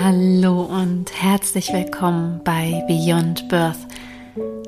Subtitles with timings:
[0.00, 3.78] Hallo und herzlich willkommen bei Beyond Birth,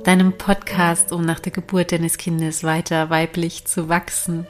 [0.03, 4.45] deinem Podcast, um nach der Geburt deines Kindes weiter weiblich zu wachsen.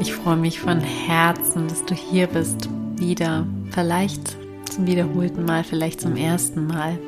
[0.00, 4.38] Ich freue mich von Herzen, dass du hier bist, wieder, vielleicht
[4.72, 6.98] zum wiederholten Mal, vielleicht zum ersten Mal.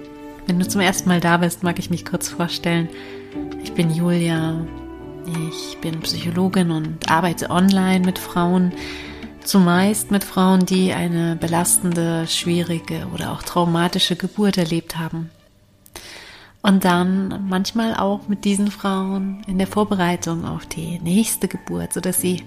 [0.47, 2.91] Wenn du zum ersten Mal da bist, mag ich mich kurz vorstellen.
[3.65, 4.67] Ich bin Julia,
[5.49, 8.73] ich bin Psychologin und arbeite online mit Frauen,
[9.47, 15.31] zumeist mit Frauen, die eine belastende, schwierige oder auch traumatische Geburt erlebt haben.
[16.63, 22.21] Und dann manchmal auch mit diesen Frauen in der Vorbereitung auf die nächste Geburt, sodass
[22.21, 22.43] sie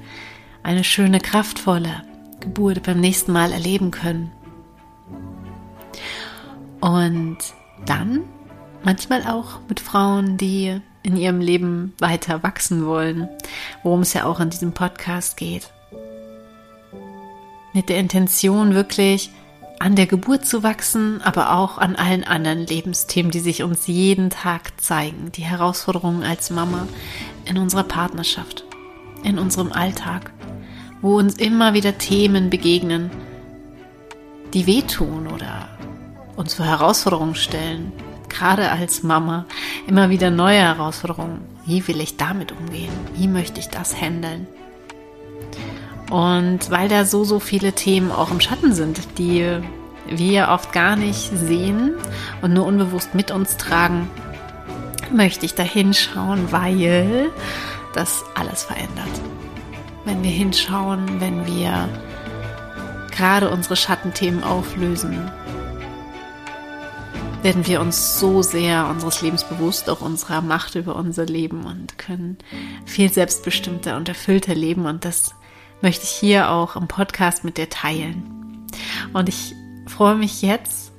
[0.61, 2.03] eine schöne, kraftvolle
[2.41, 4.31] Geburt beim nächsten Mal erleben können.
[6.81, 7.37] Und
[7.85, 8.23] dann
[8.83, 13.29] manchmal auch mit Frauen, die in ihrem Leben weiter wachsen wollen,
[13.83, 15.71] worum es ja auch in diesem Podcast geht
[17.79, 19.31] mit der Intention wirklich
[19.79, 24.29] an der Geburt zu wachsen, aber auch an allen anderen Lebensthemen, die sich uns jeden
[24.29, 25.31] Tag zeigen.
[25.31, 26.89] Die Herausforderungen als Mama
[27.45, 28.65] in unserer Partnerschaft,
[29.23, 30.33] in unserem Alltag,
[31.01, 33.11] wo uns immer wieder Themen begegnen,
[34.53, 35.69] die wehtun oder
[36.35, 37.93] uns vor Herausforderungen stellen.
[38.27, 39.45] Gerade als Mama
[39.87, 41.39] immer wieder neue Herausforderungen.
[41.65, 42.91] Wie will ich damit umgehen?
[43.15, 44.47] Wie möchte ich das handeln?
[46.09, 49.45] Und weil da so, so viele Themen auch im Schatten sind, die
[50.07, 51.93] wir oft gar nicht sehen
[52.41, 54.09] und nur unbewusst mit uns tragen,
[55.13, 57.29] möchte ich da hinschauen, weil
[57.93, 59.09] das alles verändert.
[60.05, 61.89] Wenn wir hinschauen, wenn wir
[63.11, 65.29] gerade unsere Schattenthemen auflösen,
[67.43, 71.97] werden wir uns so sehr unseres Lebens bewusst, auch unserer Macht über unser Leben und
[71.97, 72.37] können
[72.85, 74.85] viel selbstbestimmter und erfüllter leben.
[74.85, 75.35] Und das
[75.81, 78.67] möchte ich hier auch im Podcast mit dir teilen.
[79.13, 79.55] Und ich
[79.87, 80.91] freue mich jetzt,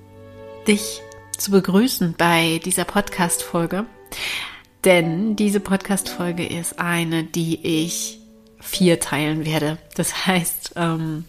[0.66, 1.02] dich
[1.36, 3.86] zu begrüßen bei dieser Podcast-Folge,
[4.84, 8.18] denn diese Podcast-Folge ist eine, die ich
[8.60, 9.78] vier teilen werde.
[9.94, 11.24] Das heißt, ähm,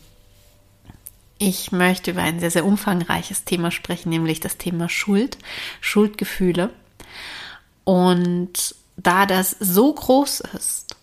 [1.38, 5.38] ich möchte über ein sehr, sehr umfangreiches Thema sprechen, nämlich das Thema Schuld,
[5.80, 6.70] Schuldgefühle.
[7.84, 10.96] Und da das so groß ist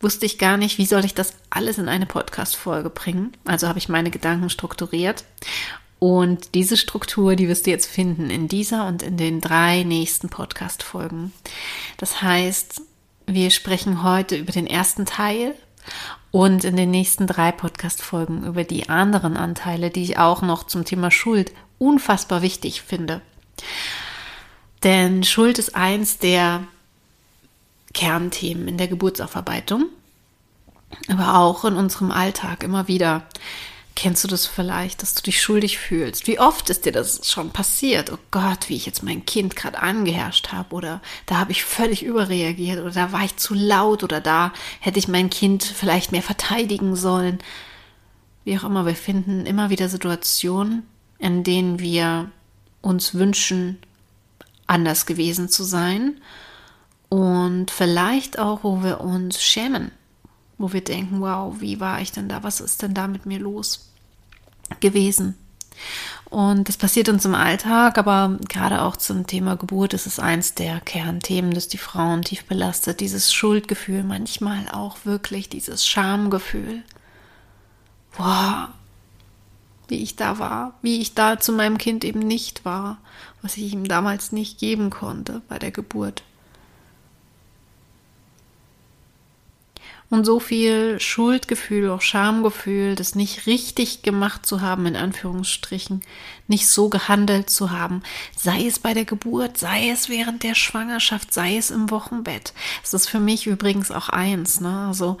[0.00, 3.32] wusste ich gar nicht, wie soll ich das alles in eine Podcast-Folge bringen.
[3.44, 5.24] Also habe ich meine Gedanken strukturiert.
[5.98, 10.28] Und diese Struktur, die wirst du jetzt finden in dieser und in den drei nächsten
[10.28, 11.32] Podcast-Folgen.
[11.96, 12.82] Das heißt,
[13.26, 15.54] wir sprechen heute über den ersten Teil
[16.30, 20.84] und in den nächsten drei Podcast-Folgen über die anderen Anteile, die ich auch noch zum
[20.84, 23.20] Thema Schuld unfassbar wichtig finde.
[24.84, 26.62] Denn Schuld ist eins der
[27.94, 29.86] Kernthemen in der Geburtsaufarbeitung,
[31.08, 33.26] aber auch in unserem Alltag immer wieder.
[33.96, 36.28] Kennst du das vielleicht, dass du dich schuldig fühlst?
[36.28, 38.12] Wie oft ist dir das schon passiert?
[38.12, 42.04] Oh Gott, wie ich jetzt mein Kind gerade angeherrscht habe oder da habe ich völlig
[42.04, 46.22] überreagiert oder da war ich zu laut oder da hätte ich mein Kind vielleicht mehr
[46.22, 47.40] verteidigen sollen.
[48.44, 50.86] Wie auch immer, wir finden immer wieder Situationen,
[51.18, 52.30] in denen wir
[52.82, 53.78] uns wünschen,
[54.68, 56.20] anders gewesen zu sein
[57.08, 59.92] und vielleicht auch, wo wir uns schämen,
[60.58, 62.42] wo wir denken, wow, wie war ich denn da?
[62.42, 63.90] Was ist denn da mit mir los
[64.80, 65.36] gewesen?
[66.28, 70.54] Und das passiert uns im Alltag, aber gerade auch zum Thema Geburt ist es eins
[70.54, 73.00] der Kernthemen, das die Frauen tief belastet.
[73.00, 76.82] Dieses Schuldgefühl, manchmal auch wirklich dieses Schamgefühl.
[78.18, 78.68] Wow,
[79.86, 82.98] wie ich da war, wie ich da zu meinem Kind eben nicht war,
[83.40, 86.24] was ich ihm damals nicht geben konnte bei der Geburt.
[90.10, 96.02] Und so viel Schuldgefühl, auch Schamgefühl, das nicht richtig gemacht zu haben, in Anführungsstrichen,
[96.46, 98.02] nicht so gehandelt zu haben,
[98.34, 102.54] sei es bei der Geburt, sei es während der Schwangerschaft, sei es im Wochenbett.
[102.82, 104.86] Das ist für mich übrigens auch eins, ne?
[104.88, 105.18] Also,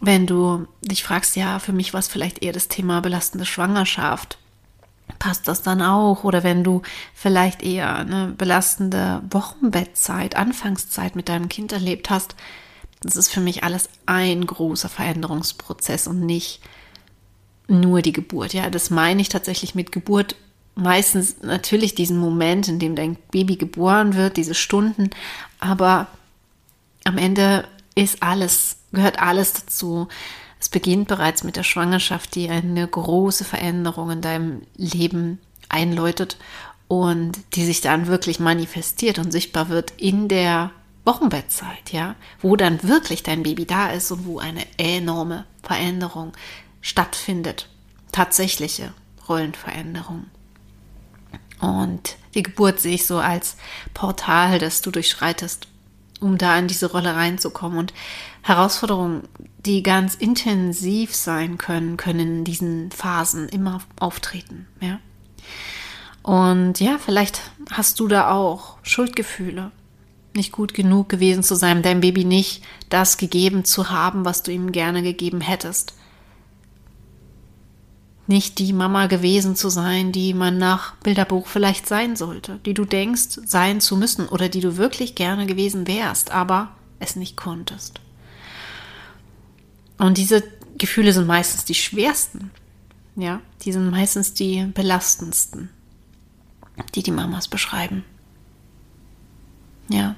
[0.00, 4.38] wenn du dich fragst, ja, für mich war es vielleicht eher das Thema belastende Schwangerschaft.
[5.18, 6.24] Passt das dann auch?
[6.24, 6.82] Oder wenn du
[7.14, 12.34] vielleicht eher eine belastende Wochenbettzeit, Anfangszeit mit deinem Kind erlebt hast,
[13.00, 16.60] das ist für mich alles ein großer Veränderungsprozess und nicht
[17.66, 18.52] nur die Geburt.
[18.52, 20.36] Ja, das meine ich tatsächlich mit Geburt.
[20.74, 25.10] Meistens natürlich diesen Moment, in dem dein Baby geboren wird, diese Stunden,
[25.58, 26.06] aber
[27.04, 30.08] am Ende ist alles, gehört alles dazu.
[30.58, 35.38] Es beginnt bereits mit der Schwangerschaft, die eine große Veränderung in deinem Leben
[35.68, 36.36] einläutet
[36.88, 40.70] und die sich dann wirklich manifestiert und sichtbar wird in der
[41.04, 46.32] Wochenbettzeit, ja, wo dann wirklich dein Baby da ist und wo eine enorme Veränderung
[46.80, 47.68] stattfindet.
[48.12, 48.92] Tatsächliche
[49.28, 50.26] Rollenveränderung.
[51.60, 53.56] Und die Geburt sehe ich so als
[53.94, 55.68] Portal, das du durchschreitest,
[56.20, 57.78] um da in diese Rolle reinzukommen.
[57.78, 57.92] Und
[58.42, 59.28] Herausforderungen,
[59.64, 64.66] die ganz intensiv sein können, können in diesen Phasen immer auftreten.
[64.80, 65.00] Ja?
[66.22, 69.70] Und ja, vielleicht hast du da auch Schuldgefühle,
[70.34, 74.52] nicht gut genug gewesen zu sein, deinem Baby nicht das gegeben zu haben, was du
[74.52, 75.94] ihm gerne gegeben hättest
[78.30, 82.84] nicht die Mama gewesen zu sein, die man nach Bilderbuch vielleicht sein sollte, die du
[82.84, 88.00] denkst sein zu müssen oder die du wirklich gerne gewesen wärst, aber es nicht konntest.
[89.98, 90.44] Und diese
[90.78, 92.52] Gefühle sind meistens die schwersten,
[93.16, 95.68] ja, die sind meistens die belastendsten,
[96.94, 98.04] die die Mamas beschreiben.
[99.90, 100.16] Ja.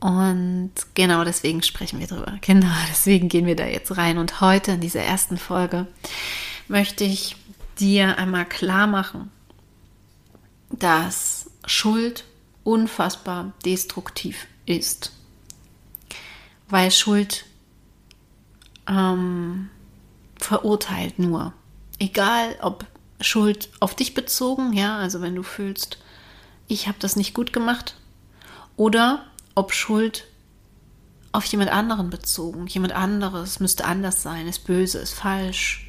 [0.00, 2.38] Und genau deswegen sprechen wir drüber.
[2.40, 4.18] Genau deswegen gehen wir da jetzt rein.
[4.18, 5.86] Und heute in dieser ersten Folge
[6.68, 7.36] möchte ich
[7.78, 9.30] dir einmal klar machen,
[10.70, 12.24] dass Schuld
[12.64, 15.12] unfassbar destruktiv ist.
[16.68, 17.46] Weil Schuld
[18.86, 19.70] ähm,
[20.38, 21.52] verurteilt nur.
[21.98, 22.86] Egal ob
[23.20, 25.98] Schuld auf dich bezogen, ja, also wenn du fühlst,
[26.68, 27.96] ich habe das nicht gut gemacht,
[28.78, 30.24] oder ob Schuld
[31.32, 32.66] auf jemand anderen bezogen.
[32.68, 35.88] Jemand anderes müsste anders sein, ist böse, ist falsch,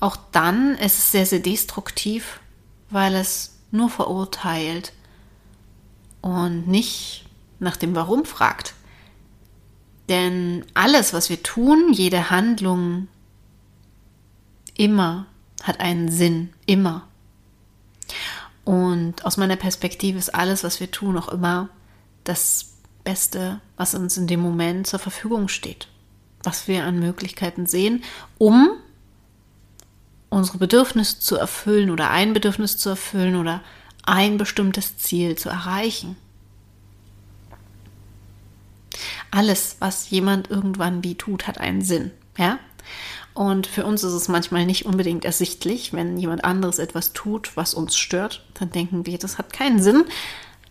[0.00, 2.40] auch dann ist es sehr, sehr destruktiv,
[2.90, 4.92] weil es nur verurteilt
[6.20, 7.24] und nicht
[7.58, 8.74] nach dem Warum fragt.
[10.10, 13.08] Denn alles, was wir tun, jede Handlung,
[14.76, 15.26] immer
[15.62, 17.08] hat einen Sinn, immer.
[18.64, 21.68] Und aus meiner Perspektive ist alles, was wir tun, auch immer
[22.24, 22.74] das
[23.04, 25.88] Beste, was uns in dem Moment zur Verfügung steht,
[26.42, 28.02] was wir an Möglichkeiten sehen,
[28.38, 28.70] um
[30.30, 33.62] unsere Bedürfnisse zu erfüllen oder ein Bedürfnis zu erfüllen oder
[34.04, 36.16] ein bestimmtes Ziel zu erreichen.
[39.30, 42.58] Alles, was jemand irgendwann wie tut, hat einen Sinn, ja?
[43.34, 47.74] Und für uns ist es manchmal nicht unbedingt ersichtlich, wenn jemand anderes etwas tut, was
[47.74, 50.04] uns stört, dann denken wir, das hat keinen Sinn,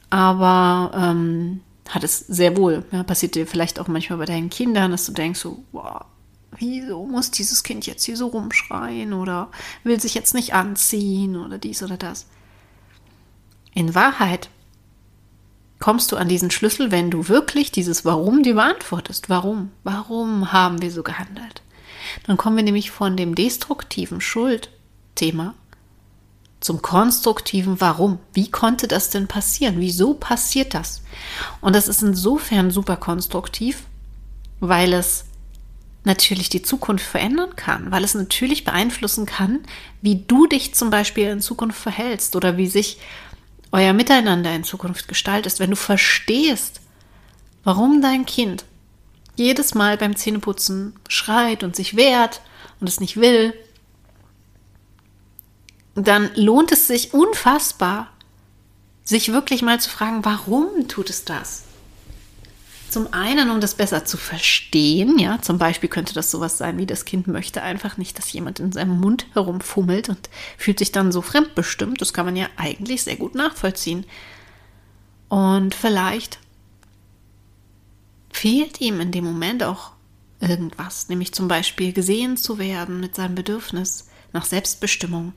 [0.09, 2.85] aber ähm, hat es sehr wohl.
[2.91, 6.05] Ja, passiert dir vielleicht auch manchmal bei deinen Kindern, dass du denkst so, wow,
[6.57, 9.49] wieso muss dieses Kind jetzt hier so rumschreien oder
[9.83, 12.27] will sich jetzt nicht anziehen oder dies oder das.
[13.73, 14.49] In Wahrheit
[15.79, 19.29] kommst du an diesen Schlüssel, wenn du wirklich dieses Warum dir beantwortest.
[19.29, 19.71] Warum?
[19.83, 21.61] Warum haben wir so gehandelt?
[22.25, 25.55] Dann kommen wir nämlich von dem destruktiven Schuldthema
[26.59, 28.19] zum konstruktiven Warum.
[28.33, 29.75] Wie konnte das denn passieren?
[29.79, 31.01] Wieso passiert das?
[31.61, 33.83] Und das ist insofern super konstruktiv,
[34.59, 35.25] weil es
[36.05, 39.59] natürlich die Zukunft verändern kann, weil es natürlich beeinflussen kann,
[40.01, 42.97] wie du dich zum Beispiel in Zukunft verhältst oder wie sich
[43.71, 45.59] euer Miteinander in Zukunft gestaltet.
[45.59, 46.81] Wenn du verstehst,
[47.63, 48.65] warum dein Kind
[49.35, 52.41] jedes Mal beim Zähneputzen schreit und sich wehrt
[52.79, 53.53] und es nicht will,
[55.95, 58.09] dann lohnt es sich unfassbar,
[59.03, 61.63] sich wirklich mal zu fragen, warum tut es das?
[62.89, 66.85] Zum einen, um das besser zu verstehen, ja, zum Beispiel könnte das sowas sein, wie
[66.85, 71.11] das Kind möchte einfach nicht, dass jemand in seinem Mund herumfummelt und fühlt sich dann
[71.11, 72.01] so fremdbestimmt.
[72.01, 74.05] Das kann man ja eigentlich sehr gut nachvollziehen.
[75.27, 76.37] Und vielleicht
[78.33, 79.91] fehlt ihm in dem Moment auch
[80.39, 85.33] irgendwas, nämlich zum Beispiel gesehen zu werden mit seinem Bedürfnis nach Selbstbestimmung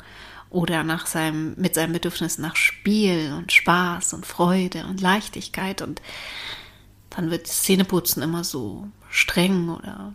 [0.50, 6.00] oder nach seinem, mit seinem Bedürfnis nach Spiel und Spaß und Freude und Leichtigkeit und
[7.10, 10.12] dann wird das Zähneputzen immer so streng oder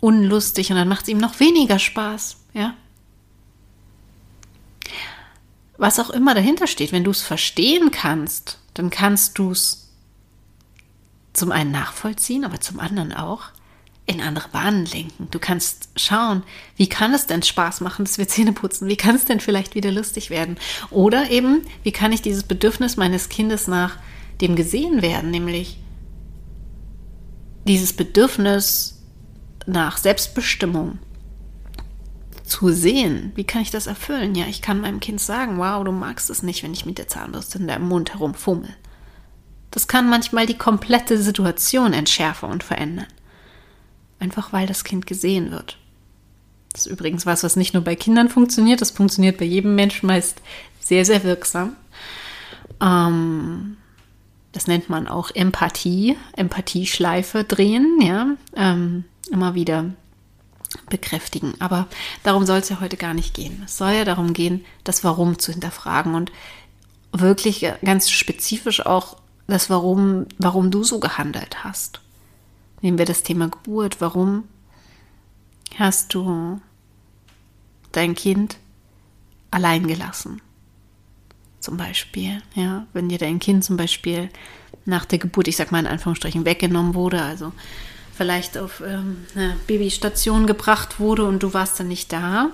[0.00, 2.74] unlustig und dann macht es ihm noch weniger Spaß, ja.
[5.78, 9.85] Was auch immer dahinter steht, wenn du es verstehen kannst, dann kannst du es
[11.36, 13.50] zum einen nachvollziehen, aber zum anderen auch
[14.06, 15.28] in andere Bahnen lenken.
[15.30, 16.44] Du kannst schauen,
[16.76, 18.88] wie kann es denn Spaß machen, dass wir Zähne putzen?
[18.88, 20.56] Wie kann es denn vielleicht wieder lustig werden?
[20.90, 23.96] Oder eben, wie kann ich dieses Bedürfnis meines Kindes nach
[24.40, 25.78] dem gesehen werden, nämlich
[27.66, 29.02] dieses Bedürfnis
[29.66, 30.98] nach Selbstbestimmung
[32.44, 34.36] zu sehen, wie kann ich das erfüllen?
[34.36, 37.08] Ja, ich kann meinem Kind sagen, wow, du magst es nicht, wenn ich mit der
[37.08, 38.68] Zahnbürste in deinem Mund herumfummel.
[39.76, 43.08] Das kann manchmal die komplette Situation entschärfen und verändern.
[44.18, 45.76] Einfach weil das Kind gesehen wird.
[46.72, 50.06] Das ist übrigens was, was nicht nur bei Kindern funktioniert, das funktioniert bei jedem Menschen
[50.06, 50.40] meist
[50.80, 51.76] sehr, sehr wirksam.
[52.80, 53.76] Ähm,
[54.52, 59.90] das nennt man auch Empathie, Empathieschleife drehen, ja, ähm, immer wieder
[60.88, 61.52] bekräftigen.
[61.58, 61.86] Aber
[62.22, 63.60] darum soll es ja heute gar nicht gehen.
[63.66, 66.32] Es soll ja darum gehen, das Warum zu hinterfragen und
[67.12, 72.00] wirklich ganz spezifisch auch das Warum, warum du so gehandelt hast.
[72.82, 74.00] Nehmen wir das Thema Geburt.
[74.00, 74.44] Warum
[75.78, 76.60] hast du
[77.92, 78.58] dein Kind
[79.50, 80.42] allein gelassen?
[81.60, 84.28] Zum Beispiel, ja, wenn dir dein Kind zum Beispiel
[84.84, 87.52] nach der Geburt, ich sag mal in Anführungsstrichen, weggenommen wurde, also
[88.14, 92.50] vielleicht auf ähm, eine Babystation gebracht wurde und du warst dann nicht da,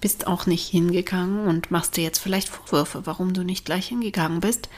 [0.00, 4.40] bist auch nicht hingegangen und machst dir jetzt vielleicht Vorwürfe, warum du nicht gleich hingegangen
[4.40, 4.68] bist,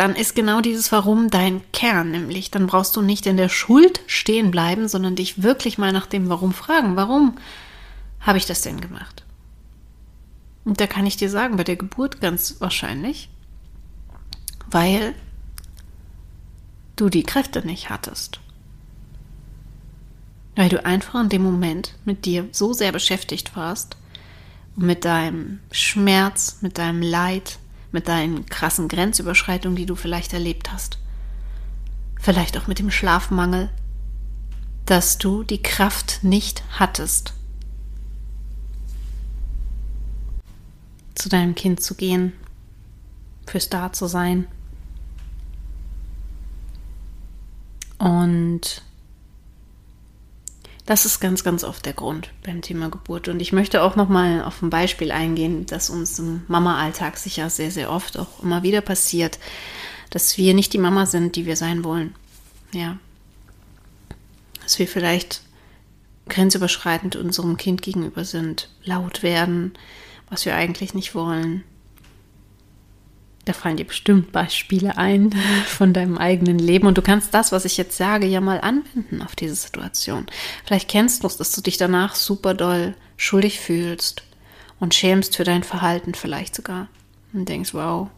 [0.00, 4.00] dann ist genau dieses Warum dein Kern, nämlich dann brauchst du nicht in der Schuld
[4.06, 6.96] stehen bleiben, sondern dich wirklich mal nach dem Warum fragen.
[6.96, 7.36] Warum
[8.18, 9.26] habe ich das denn gemacht?
[10.64, 13.28] Und da kann ich dir sagen, bei der Geburt ganz wahrscheinlich,
[14.70, 15.14] weil
[16.96, 18.40] du die Kräfte nicht hattest.
[20.56, 23.98] Weil du einfach in dem Moment mit dir so sehr beschäftigt warst
[24.76, 27.58] mit deinem Schmerz, mit deinem Leid,
[27.92, 30.98] mit deinen krassen Grenzüberschreitungen, die du vielleicht erlebt hast.
[32.20, 33.70] Vielleicht auch mit dem Schlafmangel,
[34.86, 37.34] dass du die Kraft nicht hattest,
[41.14, 42.32] zu deinem Kind zu gehen,
[43.46, 44.46] fürs Da zu sein,
[48.00, 48.82] Und
[50.90, 53.28] das ist ganz, ganz oft der Grund beim Thema Geburt.
[53.28, 57.70] Und ich möchte auch nochmal auf ein Beispiel eingehen, das uns im Mama-Alltag sicher sehr,
[57.70, 59.38] sehr oft auch immer wieder passiert,
[60.10, 62.16] dass wir nicht die Mama sind, die wir sein wollen.
[62.72, 62.98] Ja.
[64.64, 65.42] Dass wir vielleicht
[66.28, 69.74] grenzüberschreitend unserem Kind gegenüber sind, laut werden,
[70.28, 71.62] was wir eigentlich nicht wollen,
[73.50, 75.34] da fallen dir bestimmt Beispiele ein
[75.66, 79.22] von deinem eigenen Leben und du kannst das, was ich jetzt sage, ja mal anwenden
[79.22, 80.26] auf diese Situation.
[80.64, 84.22] Vielleicht kennst du es, dass du dich danach super doll schuldig fühlst
[84.78, 86.88] und schämst für dein Verhalten vielleicht sogar
[87.32, 88.08] und denkst, wow,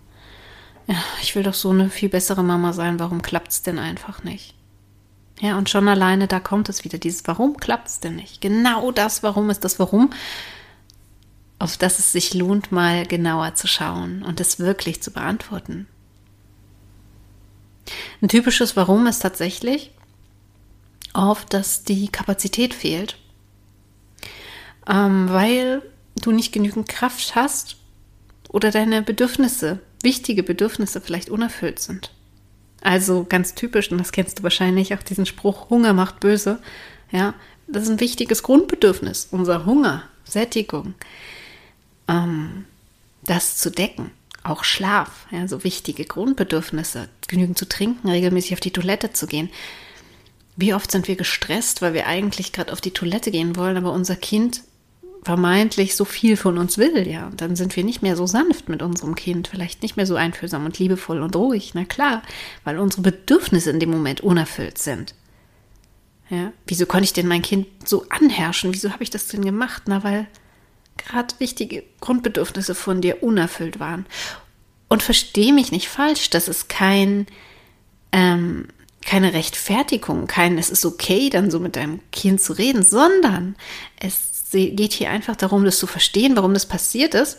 [1.23, 4.55] ich will doch so eine viel bessere Mama sein, warum klappt es denn einfach nicht?
[5.41, 8.41] Ja, und schon alleine da kommt es wieder, dieses Warum klappt es denn nicht?
[8.41, 10.11] Genau das Warum ist das Warum,
[11.63, 15.87] auf das es sich lohnt, mal genauer zu schauen und es wirklich zu beantworten.
[18.21, 19.93] Ein typisches Warum ist tatsächlich
[21.15, 23.17] oft, dass die Kapazität fehlt,
[24.89, 25.83] ähm, weil
[26.21, 27.77] du nicht genügend Kraft hast
[28.49, 32.11] oder deine Bedürfnisse, wichtige Bedürfnisse vielleicht unerfüllt sind.
[32.81, 36.61] Also ganz typisch, und das kennst du wahrscheinlich auch diesen Spruch, Hunger macht böse.
[37.13, 37.35] Ja,
[37.69, 40.95] das ist ein wichtiges Grundbedürfnis, unser Hunger, Sättigung
[42.13, 42.65] ähm,
[43.25, 44.11] das zu decken.
[44.45, 49.51] Auch Schlaf, ja, so wichtige Grundbedürfnisse, genügend zu trinken, regelmäßig auf die Toilette zu gehen.
[50.57, 53.93] Wie oft sind wir gestresst, weil wir eigentlich gerade auf die Toilette gehen wollen, aber
[53.93, 54.63] unser Kind
[55.23, 57.27] vermeintlich so viel von uns will, ja.
[57.27, 60.17] Und dann sind wir nicht mehr so sanft mit unserem Kind, vielleicht nicht mehr so
[60.17, 62.23] einfühlsam und liebevoll und ruhig, na klar,
[62.65, 65.15] weil unsere Bedürfnisse in dem Moment unerfüllt sind.
[66.29, 68.75] Ja, wieso konnte ich denn mein Kind so anherrschen?
[68.75, 69.85] Wieso habe ich das denn gemacht?
[69.87, 70.27] Na, weil
[71.07, 74.07] gerade wichtige Grundbedürfnisse von dir unerfüllt waren.
[74.89, 77.27] Und verstehe mich nicht falsch, das ist kein,
[78.13, 78.69] ähm,
[79.05, 83.57] keine Rechtfertigung, kein, es ist okay, dann so mit deinem Kind zu reden, sondern
[83.99, 87.39] es geht hier einfach darum, das zu verstehen, warum das passiert ist,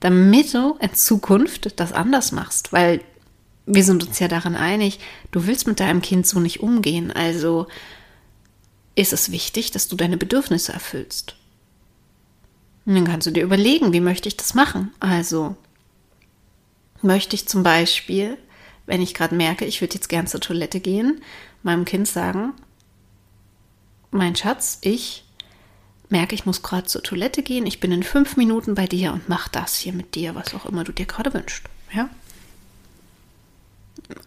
[0.00, 3.00] damit du in Zukunft das anders machst, weil
[3.64, 4.98] wir sind uns ja daran einig,
[5.30, 7.66] du willst mit deinem Kind so nicht umgehen, also
[8.94, 11.36] ist es wichtig, dass du deine Bedürfnisse erfüllst.
[12.88, 14.92] Und dann kannst du dir überlegen, wie möchte ich das machen?
[14.98, 15.56] Also
[17.02, 18.38] möchte ich zum Beispiel,
[18.86, 21.20] wenn ich gerade merke, ich würde jetzt gern zur Toilette gehen,
[21.62, 22.54] meinem Kind sagen,
[24.10, 25.26] mein Schatz, ich
[26.08, 29.28] merke, ich muss gerade zur Toilette gehen, ich bin in fünf Minuten bei dir und
[29.28, 31.64] mach das hier mit dir, was auch immer du dir gerade wünschst.
[31.92, 32.08] Ja?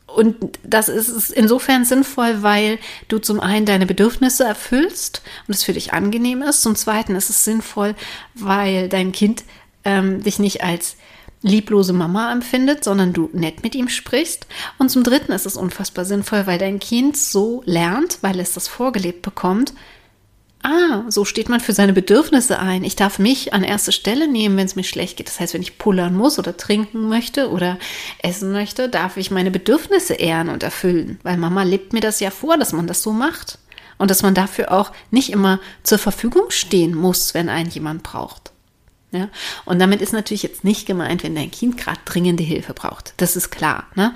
[0.05, 5.73] Und das ist insofern sinnvoll, weil du zum einen deine Bedürfnisse erfüllst und es für
[5.73, 6.61] dich angenehm ist.
[6.61, 7.95] Zum zweiten ist es sinnvoll,
[8.33, 9.43] weil dein Kind
[9.85, 10.97] ähm, dich nicht als
[11.41, 14.45] lieblose Mama empfindet, sondern du nett mit ihm sprichst.
[14.77, 18.67] Und zum dritten ist es unfassbar sinnvoll, weil dein Kind so lernt, weil es das
[18.67, 19.73] vorgelebt bekommt,
[20.63, 22.83] ah, so steht man für seine Bedürfnisse ein.
[22.83, 25.27] Ich darf mich an erste Stelle nehmen, wenn es mir schlecht geht.
[25.27, 27.77] Das heißt, wenn ich pullern muss oder trinken möchte oder
[28.19, 31.19] essen möchte, darf ich meine Bedürfnisse ehren und erfüllen.
[31.23, 33.57] Weil Mama lebt mir das ja vor, dass man das so macht.
[33.97, 38.51] Und dass man dafür auch nicht immer zur Verfügung stehen muss, wenn einen jemand braucht.
[39.11, 39.29] Ja?
[39.65, 43.13] Und damit ist natürlich jetzt nicht gemeint, wenn dein Kind gerade dringende Hilfe braucht.
[43.17, 43.85] Das ist klar.
[43.93, 44.15] Ne?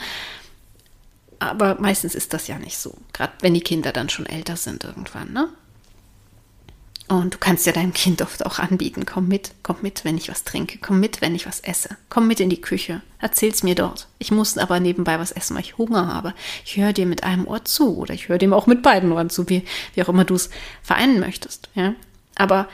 [1.37, 2.95] Aber meistens ist das ja nicht so.
[3.13, 5.49] Gerade wenn die Kinder dann schon älter sind irgendwann, ne?
[7.07, 10.27] Und du kannst ja deinem Kind oft auch anbieten, komm mit, komm mit, wenn ich
[10.29, 13.75] was trinke, komm mit, wenn ich was esse, komm mit in die Küche, erzähl's mir
[13.75, 14.07] dort.
[14.17, 16.33] Ich muss aber nebenbei was essen, weil ich Hunger habe.
[16.65, 19.29] Ich höre dir mit einem Ohr zu oder ich höre dem auch mit beiden Ohren
[19.29, 20.49] zu, wie, wie auch immer du es
[20.81, 21.69] vereinen möchtest.
[21.75, 21.93] Ja?
[22.33, 22.67] Aber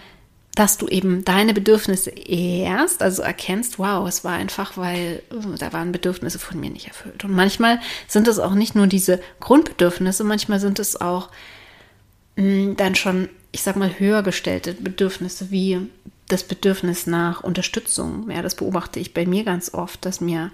[0.56, 5.72] dass du eben deine Bedürfnisse erst, also erkennst, wow, es war einfach, weil oh, da
[5.72, 7.24] waren Bedürfnisse von mir nicht erfüllt.
[7.24, 11.30] Und manchmal sind es auch nicht nur diese Grundbedürfnisse, manchmal sind es auch
[12.36, 15.90] mh, mm, dann schon, ich sag mal, höher gestellte Bedürfnisse, wie
[16.28, 18.30] das Bedürfnis nach Unterstützung.
[18.32, 20.52] Ja, das beobachte ich bei mir ganz oft, dass mir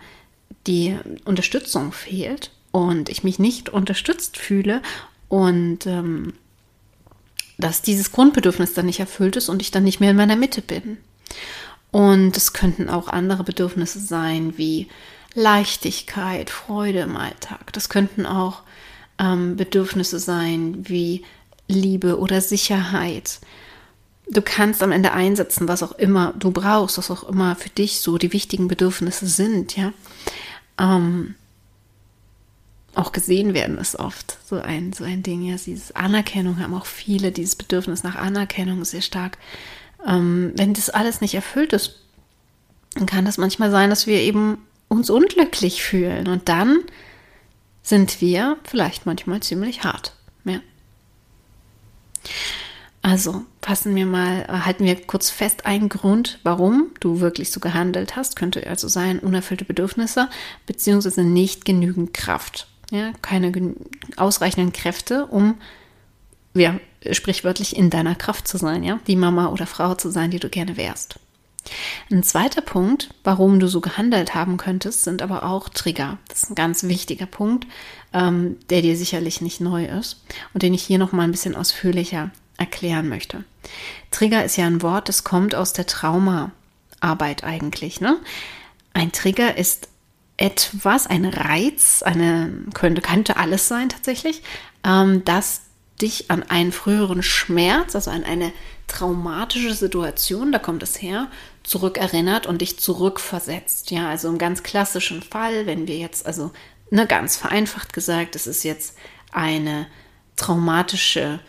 [0.65, 4.81] die Unterstützung fehlt und ich mich nicht unterstützt fühle
[5.29, 6.33] und ähm,
[7.57, 10.61] dass dieses Grundbedürfnis dann nicht erfüllt ist und ich dann nicht mehr in meiner Mitte
[10.61, 10.97] bin.
[11.91, 14.87] Und es könnten auch andere Bedürfnisse sein, wie
[15.33, 17.71] Leichtigkeit, Freude im Alltag.
[17.73, 18.63] Das könnten auch
[19.19, 21.23] ähm, Bedürfnisse sein, wie
[21.67, 23.39] Liebe oder Sicherheit.
[24.29, 27.99] Du kannst am Ende einsetzen, was auch immer du brauchst, was auch immer für dich
[27.99, 29.93] so die wichtigen Bedürfnisse sind, ja.
[30.77, 31.35] Ähm,
[32.97, 35.43] auch gesehen werden ist oft so ein, so ein Ding.
[35.43, 39.37] Ja, dieses Anerkennung haben auch viele, dieses Bedürfnis nach Anerkennung sehr stark.
[40.05, 41.99] Ähm, wenn das alles nicht erfüllt ist,
[42.95, 44.57] dann kann das manchmal sein, dass wir eben
[44.87, 46.27] uns unglücklich fühlen.
[46.27, 46.79] Und dann
[47.83, 50.16] sind wir vielleicht manchmal ziemlich hart.
[53.01, 57.59] Also fassen wir mal, äh, halten wir kurz fest, ein Grund, warum du wirklich so
[57.59, 60.29] gehandelt hast, könnte also sein, unerfüllte Bedürfnisse
[60.65, 63.75] beziehungsweise nicht genügend Kraft ja, keine
[64.15, 65.55] ausreichenden Kräfte, um
[66.53, 66.79] ja,
[67.11, 70.49] sprichwörtlich in deiner Kraft zu sein, ja, die Mama oder Frau zu sein, die du
[70.49, 71.19] gerne wärst.
[72.09, 76.17] Ein zweiter Punkt, warum du so gehandelt haben könntest, sind aber auch Trigger.
[76.29, 77.67] Das ist ein ganz wichtiger Punkt,
[78.13, 80.21] ähm, der dir sicherlich nicht neu ist
[80.53, 83.43] und den ich hier noch mal ein bisschen ausführlicher erklären möchte.
[84.11, 88.01] Trigger ist ja ein Wort, das kommt aus der Traumaarbeit eigentlich.
[88.01, 88.17] Ne?
[88.93, 89.89] Ein Trigger ist
[90.37, 94.43] etwas, ein Reiz, eine könnte, könnte alles sein tatsächlich,
[94.83, 95.61] ähm, das
[96.01, 98.53] dich an einen früheren Schmerz, also an eine
[98.85, 101.27] traumatische Situation, da kommt es her,
[101.63, 103.91] zurückerinnert und dich zurückversetzt.
[103.91, 106.51] Ja, also im ganz klassischen Fall, wenn wir jetzt, also
[106.89, 108.97] ne, ganz vereinfacht gesagt, es ist jetzt
[109.31, 109.87] eine
[110.35, 111.39] traumatische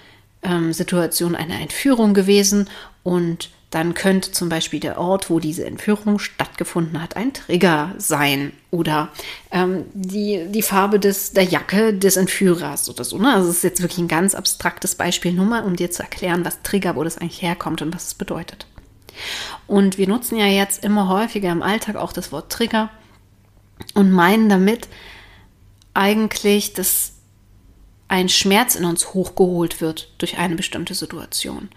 [0.42, 2.68] ähm, Situation einer Entführung gewesen
[3.02, 8.52] und dann könnte zum Beispiel der Ort, wo diese Entführung stattgefunden hat, ein Trigger sein
[8.70, 9.10] oder
[9.50, 13.18] ähm, die, die Farbe des, der Jacke des Entführers oder so.
[13.18, 13.34] Ne?
[13.34, 16.46] Also es ist jetzt wirklich ein ganz abstraktes Beispiel, nur mal, um dir zu erklären,
[16.46, 18.66] was Trigger, wo das eigentlich herkommt und was es bedeutet.
[19.66, 22.88] Und wir nutzen ja jetzt immer häufiger im Alltag auch das Wort Trigger
[23.92, 24.88] und meinen damit
[25.94, 27.12] eigentlich, dass
[28.08, 31.68] ein Schmerz in uns hochgeholt wird durch eine bestimmte Situation.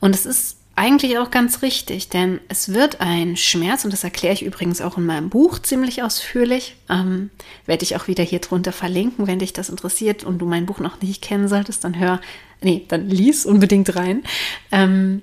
[0.00, 4.34] Und es ist eigentlich auch ganz richtig, denn es wird ein Schmerz, und das erkläre
[4.34, 7.30] ich übrigens auch in meinem Buch ziemlich ausführlich, ähm,
[7.66, 10.78] werde ich auch wieder hier drunter verlinken, wenn dich das interessiert und du mein Buch
[10.78, 12.20] noch nicht kennen solltest, dann hör,
[12.60, 14.22] nee, dann lies unbedingt rein.
[14.70, 15.22] Ähm,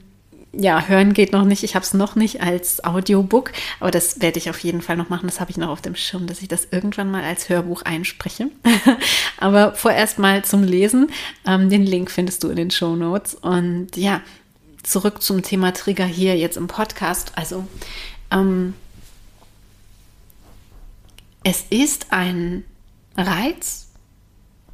[0.57, 1.63] ja, hören geht noch nicht.
[1.63, 5.09] Ich habe es noch nicht als Audiobook, aber das werde ich auf jeden Fall noch
[5.09, 5.27] machen.
[5.27, 8.49] Das habe ich noch auf dem Schirm, dass ich das irgendwann mal als Hörbuch einspreche.
[9.37, 11.09] aber vorerst mal zum Lesen.
[11.45, 13.35] Ähm, den Link findest du in den Show Notes.
[13.35, 14.21] Und ja,
[14.83, 17.33] zurück zum Thema Trigger hier jetzt im Podcast.
[17.35, 17.67] Also,
[18.31, 18.73] ähm,
[21.43, 22.63] es ist ein
[23.17, 23.87] Reiz,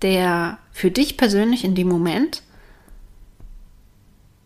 [0.02, 2.44] der für dich persönlich in dem Moment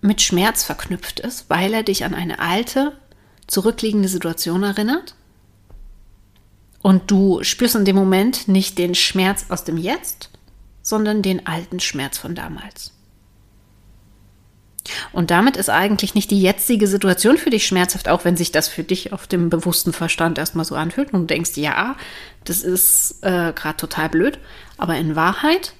[0.05, 2.97] mit Schmerz verknüpft ist, weil er dich an eine alte,
[3.47, 5.15] zurückliegende Situation erinnert.
[6.81, 10.29] Und du spürst in dem Moment nicht den Schmerz aus dem Jetzt,
[10.81, 12.91] sondern den alten Schmerz von damals.
[15.11, 18.67] Und damit ist eigentlich nicht die jetzige Situation für dich schmerzhaft, auch wenn sich das
[18.67, 21.95] für dich auf dem bewussten Verstand erstmal so anfühlt und du denkst, ja,
[22.43, 24.37] das ist äh, gerade total blöd.
[24.77, 25.73] Aber in Wahrheit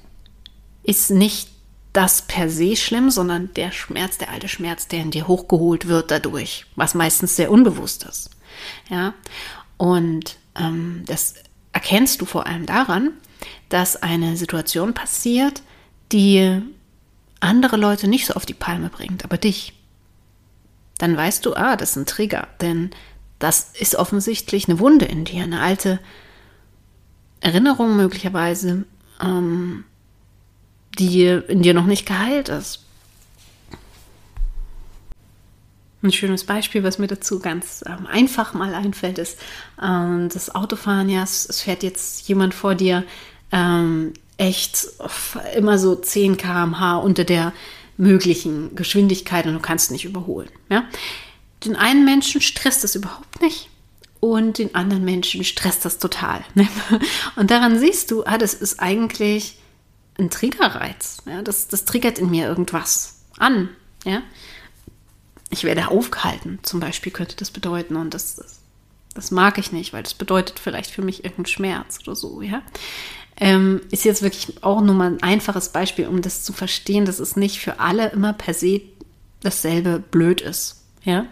[0.84, 1.50] ist nicht
[1.96, 6.12] das per se schlimm, sondern der Schmerz, der alte Schmerz, der in dir hochgeholt wird
[6.12, 8.32] dadurch, was meistens sehr unbewusst ist.
[8.90, 9.14] Ja,
[9.78, 11.36] und ähm, das
[11.72, 13.12] erkennst du vor allem daran,
[13.70, 15.62] dass eine Situation passiert,
[16.12, 16.62] die
[17.40, 19.74] andere Leute nicht so auf die Palme bringt, aber dich,
[20.98, 22.92] dann weißt du, ah, das ist ein Trigger, denn
[23.40, 26.00] das ist offensichtlich eine Wunde in dir, eine alte
[27.40, 28.86] Erinnerung möglicherweise,
[29.22, 29.86] ähm,
[30.96, 32.82] die in dir noch nicht geheilt ist.
[36.04, 39.40] Ein schönes Beispiel, was mir dazu ganz ähm, einfach mal einfällt, ist
[39.82, 41.10] ähm, das Autofahren.
[41.10, 43.04] Ja, es, es, fährt jetzt jemand vor dir
[43.52, 44.88] ähm, echt
[45.56, 47.54] immer so 10 km/h unter der
[47.98, 50.50] möglichen Geschwindigkeit und du kannst nicht überholen.
[50.70, 50.84] Ja?
[51.64, 53.70] Den einen Menschen stresst das überhaupt nicht
[54.20, 56.44] und den anderen Menschen stresst das total.
[56.56, 56.68] Ne?
[57.36, 59.58] Und daran siehst du, ah, das ist eigentlich
[60.18, 61.18] ein Triggerreiz.
[61.26, 61.42] Ja?
[61.42, 63.70] Das, das triggert in mir irgendwas an.
[64.04, 64.22] Ja?
[65.50, 67.96] Ich werde aufgehalten, zum Beispiel könnte das bedeuten.
[67.96, 68.60] Und das, das,
[69.14, 72.42] das mag ich nicht, weil das bedeutet vielleicht für mich irgendeinen Schmerz oder so.
[72.42, 72.62] Ja?
[73.38, 77.20] Ähm, ist jetzt wirklich auch nur mal ein einfaches Beispiel, um das zu verstehen, dass
[77.20, 78.82] es nicht für alle immer per se
[79.42, 80.84] dasselbe blöd ist.
[81.04, 81.26] Ja?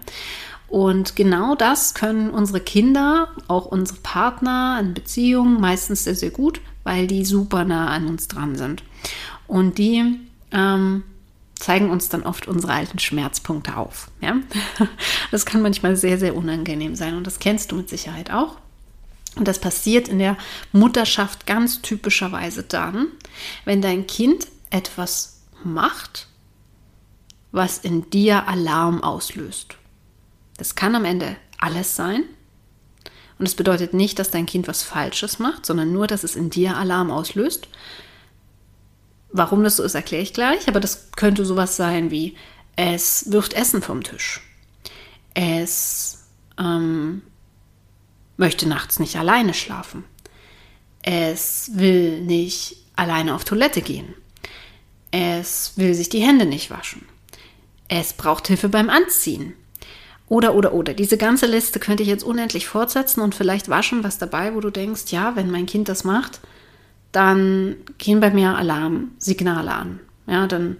[0.67, 6.61] Und genau das können unsere Kinder, auch unsere Partner in Beziehungen meistens sehr, sehr gut,
[6.83, 8.83] weil die super nah an uns dran sind.
[9.47, 10.19] Und die
[10.51, 11.03] ähm,
[11.55, 14.09] zeigen uns dann oft unsere alten Schmerzpunkte auf.
[14.21, 14.35] Ja?
[15.31, 18.57] Das kann manchmal sehr, sehr unangenehm sein und das kennst du mit Sicherheit auch.
[19.35, 20.37] Und das passiert in der
[20.73, 23.07] Mutterschaft ganz typischerweise dann,
[23.65, 26.27] wenn dein Kind etwas macht,
[27.51, 29.77] was in dir Alarm auslöst.
[30.57, 32.25] Das kann am Ende alles sein.
[33.39, 36.49] Und es bedeutet nicht, dass dein Kind was Falsches macht, sondern nur, dass es in
[36.49, 37.67] dir Alarm auslöst.
[39.31, 40.67] Warum das so ist, erkläre ich gleich.
[40.67, 42.35] Aber das könnte sowas sein wie,
[42.75, 44.41] es wirft Essen vom Tisch.
[45.33, 46.25] Es
[46.59, 47.23] ähm,
[48.37, 50.03] möchte nachts nicht alleine schlafen.
[51.01, 54.13] Es will nicht alleine auf Toilette gehen.
[55.11, 57.05] Es will sich die Hände nicht waschen.
[57.87, 59.53] Es braucht Hilfe beim Anziehen.
[60.33, 60.95] Oder, oder, oder.
[60.95, 64.71] Diese ganze Liste könnte ich jetzt unendlich fortsetzen und vielleicht waschen was dabei, wo du
[64.71, 66.39] denkst, ja, wenn mein Kind das macht,
[67.11, 69.99] dann gehen bei mir Alarmsignale an.
[70.25, 70.77] Ja, dann,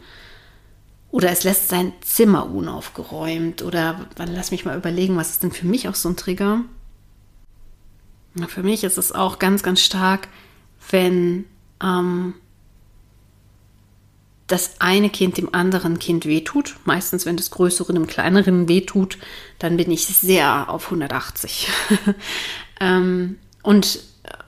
[1.12, 5.52] oder es lässt sein Zimmer unaufgeräumt oder dann lass mich mal überlegen, was ist denn
[5.52, 6.62] für mich auch so ein Trigger?
[8.48, 10.30] Für mich ist es auch ganz, ganz stark,
[10.90, 11.46] wenn
[11.80, 12.34] ähm,
[14.48, 16.76] das eine Kind dem anderen Kind wehtut.
[16.86, 19.18] Meistens, wenn das Größere dem Kleineren wehtut,
[19.60, 21.70] dann bin ich sehr auf 180.
[22.80, 24.00] ähm, und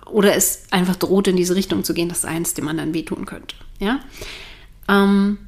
[0.05, 3.55] oder es einfach droht, in diese Richtung zu gehen, dass eins dem anderen wehtun könnte.
[3.79, 3.99] Ja.
[4.88, 5.39] Ähm,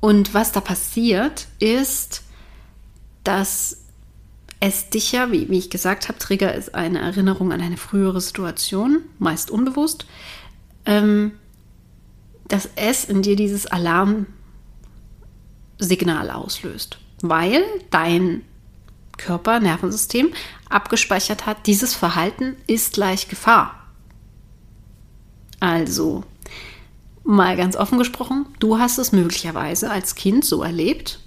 [0.00, 2.22] und was da passiert, ist,
[3.24, 3.78] dass
[4.60, 8.20] es dich ja, wie, wie ich gesagt habe, Trigger ist eine Erinnerung an eine frühere
[8.20, 10.06] Situation, meist unbewusst,
[10.86, 11.32] ähm,
[12.48, 14.30] dass es in dir dieses Alarmsignal
[16.30, 18.42] auslöst, weil dein
[19.18, 20.32] Körper, Nervensystem
[20.68, 23.82] abgespeichert hat, dieses Verhalten ist gleich Gefahr.
[25.58, 26.24] Also,
[27.24, 31.20] mal ganz offen gesprochen, du hast es möglicherweise als Kind so erlebt,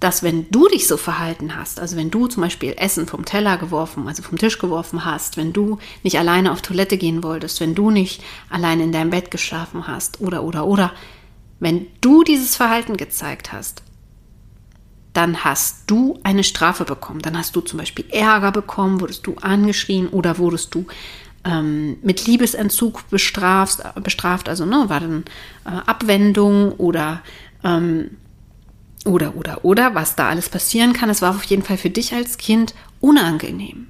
[0.00, 3.56] dass wenn du dich so verhalten hast, also wenn du zum Beispiel Essen vom Teller
[3.56, 7.74] geworfen, also vom Tisch geworfen hast, wenn du nicht alleine auf Toilette gehen wolltest, wenn
[7.74, 10.92] du nicht alleine in deinem Bett geschlafen hast oder oder oder,
[11.58, 13.82] wenn du dieses Verhalten gezeigt hast,
[15.12, 17.20] dann hast du eine Strafe bekommen.
[17.20, 20.86] Dann hast du zum Beispiel Ärger bekommen, wurdest du angeschrien oder wurdest du
[21.44, 25.24] ähm, mit Liebesentzug bestraft, bestraft also ne, war dann
[25.64, 27.22] äh, Abwendung oder
[27.64, 28.10] ähm,
[29.04, 31.10] oder, oder, oder, was da alles passieren kann.
[31.10, 33.88] Es war auf jeden Fall für dich als Kind unangenehm.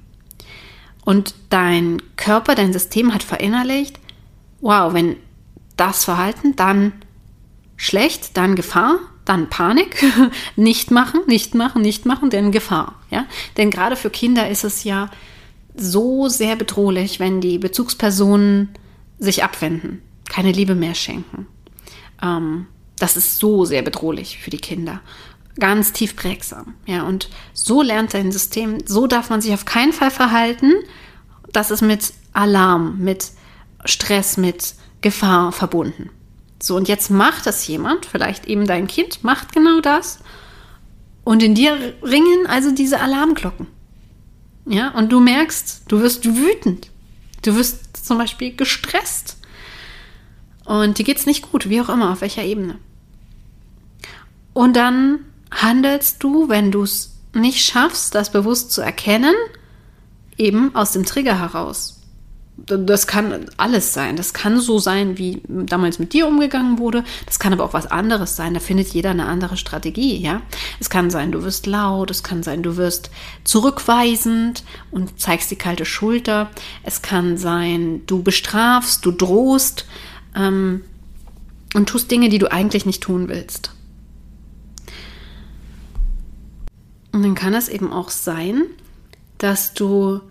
[1.05, 3.99] Und dein Körper, dein System hat verinnerlicht,
[4.61, 5.15] wow, wenn
[5.77, 6.91] das Verhalten, dann
[7.77, 10.03] schlecht, dann Gefahr, dann Panik,
[10.55, 12.95] nicht machen, nicht machen, nicht machen, denn Gefahr.
[13.09, 13.25] Ja?
[13.57, 15.09] Denn gerade für Kinder ist es ja
[15.75, 18.69] so sehr bedrohlich, wenn die Bezugspersonen
[19.17, 21.47] sich abwenden, keine Liebe mehr schenken.
[22.21, 22.67] Ähm,
[22.99, 25.01] das ist so sehr bedrohlich für die Kinder.
[25.59, 26.75] Ganz tief prägsam.
[26.85, 30.73] Ja, und so lernt dein System, so darf man sich auf keinen Fall verhalten.
[31.51, 33.31] Das ist mit Alarm, mit
[33.85, 36.09] Stress, mit Gefahr verbunden.
[36.61, 40.19] So, und jetzt macht das jemand, vielleicht eben dein Kind, macht genau das.
[41.23, 43.67] Und in dir ringen also diese Alarmglocken.
[44.65, 46.91] Ja, und du merkst, du wirst wütend.
[47.43, 49.37] Du wirst zum Beispiel gestresst.
[50.65, 52.77] Und dir geht es nicht gut, wie auch immer, auf welcher Ebene.
[54.59, 55.19] Und dann
[55.51, 59.33] handelst du, wenn du es nicht schaffst, das bewusst zu erkennen,
[60.37, 62.01] eben aus dem Trigger heraus.
[62.57, 64.17] Das kann alles sein.
[64.17, 67.05] Das kann so sein, wie damals mit dir umgegangen wurde.
[67.25, 68.53] Das kann aber auch was anderes sein.
[68.53, 70.41] Da findet jeder eine andere Strategie, ja.
[70.81, 72.11] Es kann sein, du wirst laut.
[72.11, 73.11] Es kann sein, du wirst
[73.45, 76.49] zurückweisend und zeigst die kalte Schulter.
[76.83, 79.85] Es kann sein, du bestrafst, du drohst
[80.35, 80.83] ähm,
[81.75, 83.71] und tust Dinge, die du eigentlich nicht tun willst.
[87.11, 88.65] Und dann kann es eben auch sein,
[89.37, 90.21] dass du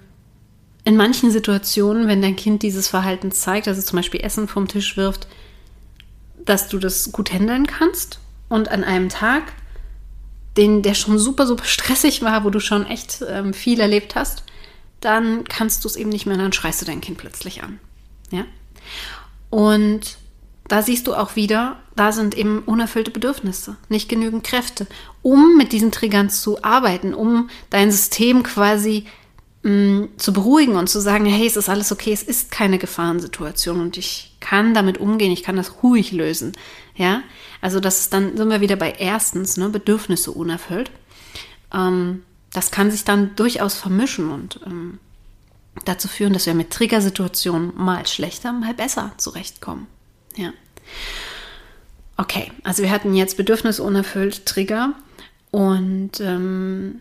[0.85, 4.97] in manchen Situationen, wenn dein Kind dieses Verhalten zeigt, also zum Beispiel Essen vom Tisch
[4.97, 5.27] wirft,
[6.45, 9.53] dass du das gut handeln kannst und an einem Tag,
[10.57, 14.45] den, der schon super, super stressig war, wo du schon echt ähm, viel erlebt hast,
[15.01, 17.79] dann kannst du es eben nicht mehr, dann schreist du dein Kind plötzlich an.
[18.31, 18.45] Ja?
[19.51, 20.19] Und
[20.69, 24.87] da siehst du auch wieder, da sind eben unerfüllte Bedürfnisse, nicht genügend Kräfte,
[25.23, 29.07] um mit diesen Triggern zu arbeiten, um dein System quasi
[29.63, 32.79] mh, mm, zu beruhigen und zu sagen, hey, es ist alles okay, es ist keine
[32.79, 36.53] Gefahrensituation und ich kann damit umgehen, ich kann das ruhig lösen.
[36.95, 37.23] Ja,
[37.61, 40.91] also das ist dann, sind wir wieder bei erstens, ne, Bedürfnisse unerfüllt.
[41.73, 44.99] Ähm, das kann sich dann durchaus vermischen und ähm,
[45.85, 49.87] dazu führen, dass wir mit Triggersituationen mal schlechter, mal besser zurechtkommen.
[50.39, 50.53] Ja.
[52.17, 54.95] Okay, also wir hatten jetzt Bedürfnisse unerfüllt, Trigger
[55.51, 57.01] und ähm,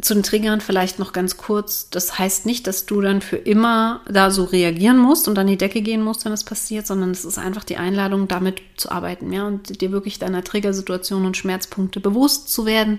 [0.00, 1.88] zu den Triggern vielleicht noch ganz kurz.
[1.90, 5.56] Das heißt nicht, dass du dann für immer da so reagieren musst und an die
[5.56, 9.32] Decke gehen musst, wenn es passiert, sondern es ist einfach die Einladung, damit zu arbeiten,
[9.32, 12.98] ja, und dir wirklich deiner Triggersituation und Schmerzpunkte bewusst zu werden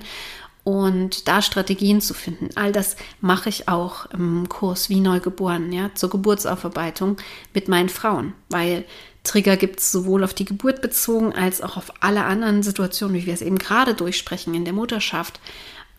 [0.63, 2.49] und da Strategien zu finden.
[2.55, 7.17] All das mache ich auch im Kurs Wie Neugeboren, ja, zur Geburtsaufarbeitung
[7.53, 8.85] mit meinen Frauen, weil
[9.27, 13.25] Trigger gibt es sowohl auf die Geburt bezogen als auch auf alle anderen Situationen, wie
[13.25, 15.39] wir es eben gerade durchsprechen in der Mutterschaft.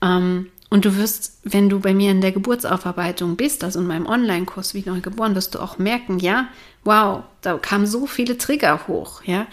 [0.02, 4.06] Ähm, und du wirst, wenn du bei mir in der Geburtsaufarbeitung bist, also in meinem
[4.06, 6.48] Online-Kurs wie neu geboren, wirst du auch merken, ja,
[6.84, 9.46] wow, da kamen so viele Trigger hoch, ja.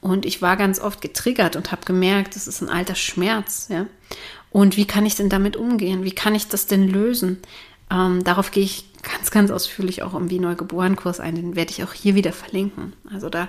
[0.00, 3.86] Und ich war ganz oft getriggert und habe gemerkt, das ist ein alter Schmerz, ja.
[4.50, 6.04] Und wie kann ich denn damit umgehen?
[6.04, 7.38] Wie kann ich das denn lösen?
[7.90, 11.34] Ähm, darauf gehe ich ganz, ganz ausführlich auch im Wie Neugeboren Kurs ein.
[11.34, 12.92] Den werde ich auch hier wieder verlinken.
[13.12, 13.48] Also da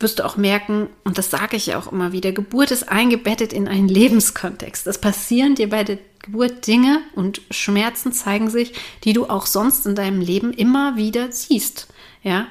[0.00, 3.52] wirst du auch merken, und das sage ich ja auch immer wieder, Geburt ist eingebettet
[3.52, 4.86] in einen Lebenskontext.
[4.86, 8.74] Das passieren dir bei der Geburt Dinge und Schmerzen zeigen sich,
[9.04, 11.88] die du auch sonst in deinem Leben immer wieder siehst.
[12.22, 12.46] Ja,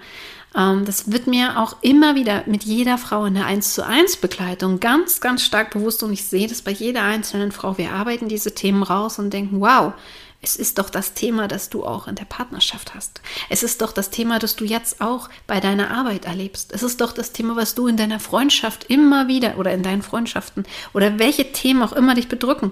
[0.56, 4.18] ähm, das wird mir auch immer wieder mit jeder Frau in der 1 zu 1
[4.18, 7.78] Begleitung ganz, ganz stark bewusst und ich sehe das bei jeder einzelnen Frau.
[7.78, 9.94] Wir arbeiten diese Themen raus und denken, wow,
[10.42, 13.22] es ist doch das Thema, das du auch in der Partnerschaft hast.
[13.50, 16.72] Es ist doch das Thema, das du jetzt auch bei deiner Arbeit erlebst.
[16.74, 20.02] Es ist doch das Thema, was du in deiner Freundschaft immer wieder oder in deinen
[20.02, 22.72] Freundschaften oder welche Themen auch immer dich bedrücken.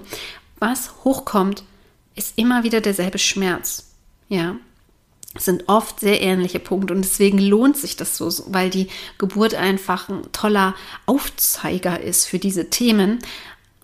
[0.58, 1.63] Was hochkommt,
[2.15, 3.86] ist immer wieder derselbe Schmerz.
[4.29, 4.55] Ja,
[5.36, 8.88] es sind oft sehr ähnliche Punkte und deswegen lohnt sich das so, weil die
[9.19, 10.73] Geburt einfach ein toller
[11.05, 13.19] Aufzeiger ist für diese Themen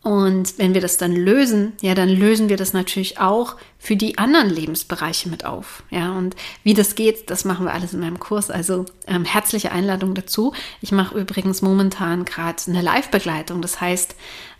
[0.06, 4.20] und wenn wir das dann lösen, ja, dann lösen wir das natürlich auch für die
[4.20, 5.82] anderen Lebensbereiche mit auf.
[5.90, 8.52] Ja, und wie das geht, das machen wir alles in meinem Kurs.
[8.52, 10.54] Also ähm, herzliche Einladung dazu.
[10.80, 13.64] Ich mache übrigens momentan gerade eine Live-Begleitung.
[13.64, 14.16] Das heißt,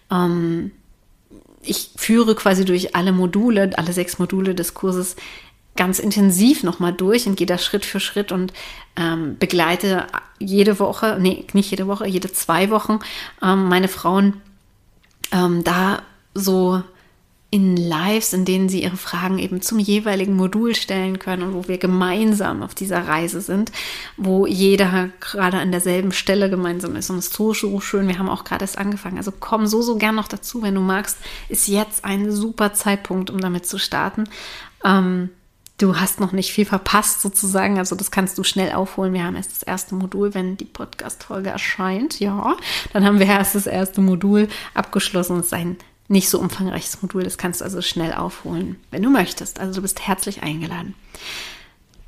[0.10, 0.72] ähm,
[1.62, 5.16] ich führe quasi durch alle Module, alle sechs Module des Kurses
[5.76, 8.52] ganz intensiv nochmal durch und gehe da Schritt für Schritt und
[8.96, 10.08] ähm, begleite
[10.40, 12.98] jede Woche, nee, nicht jede Woche, jede zwei Wochen
[13.44, 14.42] ähm, meine Frauen
[15.32, 16.02] ähm, da
[16.34, 16.84] so
[17.56, 21.70] in Lives, in denen sie ihre Fragen eben zum jeweiligen Modul stellen können und wo
[21.70, 23.72] wir gemeinsam auf dieser Reise sind,
[24.18, 27.10] wo jeder gerade an derselben Stelle gemeinsam ist.
[27.10, 28.10] Und es ist so, schön.
[28.10, 29.18] Wir haben auch gerade erst angefangen.
[29.18, 31.18] Also komm so, so gern noch dazu, wenn du magst.
[31.48, 34.26] Ist jetzt ein super Zeitpunkt, um damit zu starten.
[34.84, 35.30] Ähm,
[35.78, 37.78] du hast noch nicht viel verpasst sozusagen.
[37.78, 39.14] Also das kannst du schnell aufholen.
[39.14, 42.20] Wir haben erst das erste Modul, wenn die Podcast-Folge erscheint.
[42.20, 42.56] Ja,
[42.94, 45.40] dann haben wir erst das erste Modul abgeschlossen.
[45.40, 47.24] Es ist ein nicht so umfangreiches Modul.
[47.24, 49.60] Das kannst du also schnell aufholen, wenn du möchtest.
[49.60, 50.96] Also du bist herzlich eingeladen.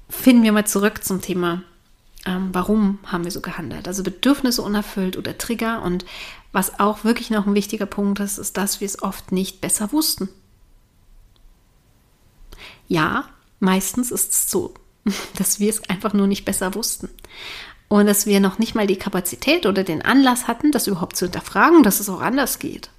[0.10, 1.64] Finden wir mal zurück zum Thema,
[2.26, 3.88] ähm, warum haben wir so gehandelt?
[3.88, 5.82] Also Bedürfnisse unerfüllt oder Trigger.
[5.82, 6.06] Und
[6.52, 9.92] was auch wirklich noch ein wichtiger Punkt ist, ist, dass wir es oft nicht besser
[9.92, 10.30] wussten.
[12.88, 13.26] Ja,
[13.60, 14.74] Meistens ist es so,
[15.38, 17.10] dass wir es einfach nur nicht besser wussten.
[17.90, 21.26] Und dass wir noch nicht mal die Kapazität oder den Anlass hatten, das überhaupt zu
[21.26, 22.90] hinterfragen, dass es auch anders geht.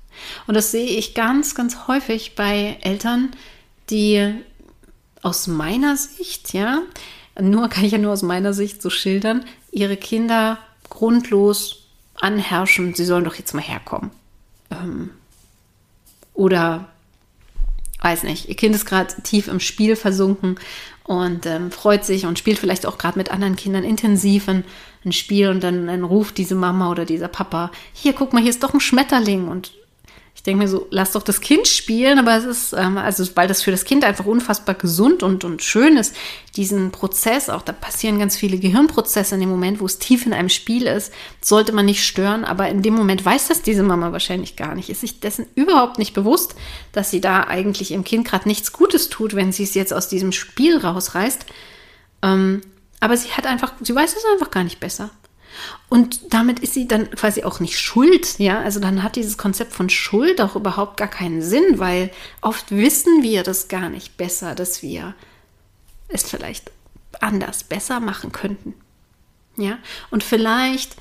[0.46, 3.30] Und das sehe ich ganz, ganz häufig bei Eltern,
[3.90, 4.34] die
[5.22, 6.82] aus meiner Sicht, ja,
[7.40, 13.04] nur kann ich ja nur aus meiner Sicht so schildern, ihre Kinder grundlos anherrschen, sie
[13.04, 14.10] sollen doch jetzt mal herkommen.
[14.70, 15.10] Ähm,
[16.34, 16.88] oder
[18.00, 20.58] weiß nicht, ihr Kind ist gerade tief im Spiel versunken
[21.04, 24.64] und ähm, freut sich und spielt vielleicht auch gerade mit anderen Kindern intensiv ein,
[25.04, 28.50] ein Spiel und dann, dann, ruft diese Mama oder dieser Papa, hier, guck mal, hier
[28.50, 29.72] ist doch ein Schmetterling und
[30.48, 33.62] denke mir so, lass doch das Kind spielen, aber es ist, ähm, also weil das
[33.62, 36.16] für das Kind einfach unfassbar gesund und, und schön ist,
[36.56, 40.32] diesen Prozess, auch da passieren ganz viele Gehirnprozesse in dem Moment, wo es tief in
[40.32, 44.10] einem Spiel ist, sollte man nicht stören, aber in dem Moment weiß das diese Mama
[44.12, 46.54] wahrscheinlich gar nicht, ist sich dessen überhaupt nicht bewusst,
[46.92, 50.08] dass sie da eigentlich ihrem Kind gerade nichts Gutes tut, wenn sie es jetzt aus
[50.08, 51.44] diesem Spiel rausreißt.
[52.22, 52.62] Ähm,
[53.00, 55.10] aber sie hat einfach, sie weiß es einfach gar nicht besser.
[55.88, 58.60] Und damit ist sie dann quasi auch nicht schuld, ja.
[58.60, 63.22] Also dann hat dieses Konzept von Schuld auch überhaupt gar keinen Sinn, weil oft wissen
[63.22, 65.14] wir das gar nicht besser, dass wir
[66.08, 66.70] es vielleicht
[67.20, 68.74] anders, besser machen könnten.
[69.56, 69.78] Ja.
[70.10, 70.96] Und vielleicht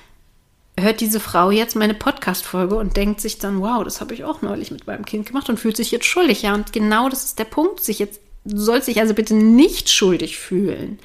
[0.80, 4.42] hört diese Frau jetzt meine Podcast-Folge und denkt sich dann, wow, das habe ich auch
[4.42, 6.44] neulich mit meinem Kind gemacht und fühlt sich jetzt schuldig.
[6.44, 7.84] Ja, und genau das ist der Punkt.
[7.84, 11.00] Sich jetzt, du sollst sich also bitte nicht schuldig fühlen,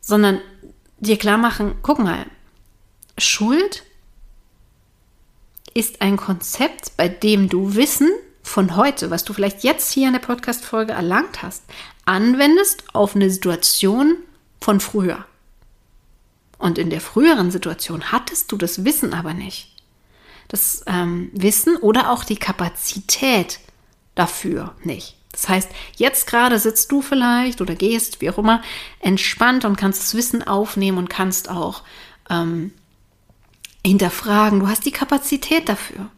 [0.00, 0.40] sondern
[1.00, 2.26] dir klar machen, guck mal,
[3.16, 3.84] Schuld
[5.74, 8.10] ist ein Konzept, bei dem du Wissen
[8.42, 11.62] von heute, was du vielleicht jetzt hier in der Podcast-Folge erlangt hast,
[12.04, 14.16] anwendest auf eine Situation
[14.60, 15.26] von früher.
[16.58, 19.76] Und in der früheren Situation hattest du das Wissen aber nicht.
[20.48, 23.60] Das ähm, Wissen oder auch die Kapazität
[24.14, 25.17] dafür nicht.
[25.38, 28.60] Das heißt, jetzt gerade sitzt du vielleicht oder gehst, wie auch immer,
[28.98, 31.82] entspannt und kannst das Wissen aufnehmen und kannst auch
[32.28, 32.72] ähm,
[33.86, 34.58] hinterfragen.
[34.58, 36.10] Du hast die Kapazität dafür.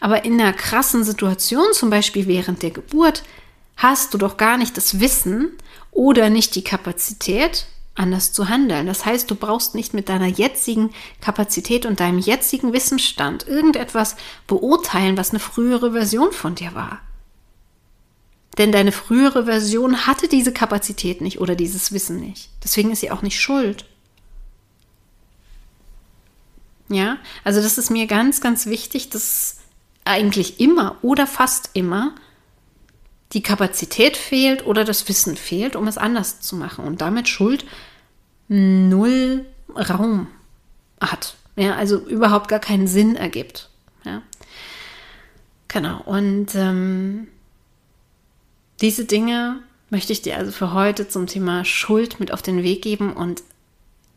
[0.00, 3.22] Aber in einer krassen Situation, zum Beispiel während der Geburt,
[3.76, 5.52] hast du doch gar nicht das Wissen
[5.92, 8.88] oder nicht die Kapazität, anders zu handeln.
[8.88, 14.16] Das heißt, du brauchst nicht mit deiner jetzigen Kapazität und deinem jetzigen Wissensstand irgendetwas
[14.48, 17.00] beurteilen, was eine frühere Version von dir war.
[18.58, 22.50] Denn deine frühere Version hatte diese Kapazität nicht oder dieses Wissen nicht.
[22.62, 23.84] Deswegen ist sie auch nicht schuld.
[26.88, 29.58] Ja, also das ist mir ganz, ganz wichtig, dass
[30.04, 32.14] eigentlich immer oder fast immer
[33.32, 37.64] die Kapazität fehlt oder das Wissen fehlt, um es anders zu machen und damit Schuld
[38.48, 40.28] null Raum
[41.00, 41.34] hat.
[41.56, 43.70] Ja, also überhaupt gar keinen Sinn ergibt.
[44.04, 44.22] Ja.
[45.68, 46.00] Genau.
[46.02, 47.28] Und ähm,
[48.80, 49.60] diese Dinge
[49.90, 53.42] möchte ich dir also für heute zum Thema Schuld mit auf den Weg geben und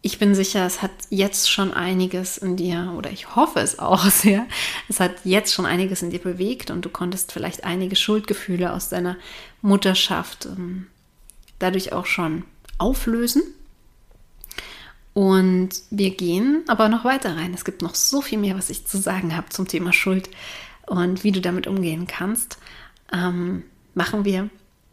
[0.02, 4.06] ich bin sicher, es hat jetzt schon einiges in dir, oder ich hoffe es auch
[4.10, 4.46] sehr,
[4.88, 8.90] es hat jetzt schon einiges in dir bewegt und du konntest vielleicht einige Schuldgefühle aus
[8.90, 9.18] deiner
[9.62, 10.88] Mutterschaft ähm,
[11.60, 12.44] dadurch auch schon
[12.78, 13.44] auflösen.
[15.14, 17.54] Und wir gehen aber noch weiter rein.
[17.56, 20.30] Es gibt noch so viel mehr, was ich zu sagen habe zum Thema Schuld
[20.86, 22.60] und wie du damit umgehen kannst.
[23.12, 23.64] Ähm,
[23.98, 24.50] machen wir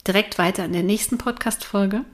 [0.06, 2.04] direkt weiter in der nächsten Podcast-Folge.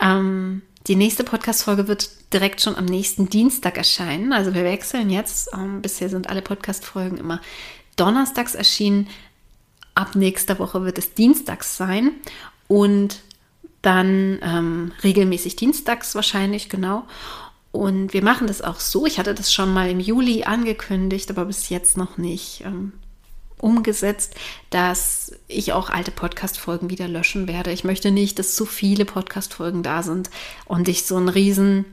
[0.00, 4.32] Ähm, die nächste Podcast-Folge wird direkt schon am nächsten Dienstag erscheinen.
[4.32, 5.50] Also wir wechseln jetzt.
[5.54, 7.40] Ähm, bisher sind alle Podcast-Folgen immer
[7.96, 9.08] donnerstags erschienen.
[9.94, 12.12] Ab nächster Woche wird es dienstags sein
[12.66, 13.20] und
[13.82, 17.04] dann ähm, regelmäßig dienstags wahrscheinlich, genau.
[17.70, 19.04] Und wir machen das auch so.
[19.04, 22.62] Ich hatte das schon mal im Juli angekündigt, aber bis jetzt noch nicht.
[22.64, 22.94] Ähm,
[23.58, 24.34] umgesetzt,
[24.70, 27.72] dass ich auch alte Podcast-Folgen wieder löschen werde.
[27.72, 30.30] Ich möchte nicht, dass zu viele Podcast-Folgen da sind
[30.66, 31.84] und dich so ein riesen,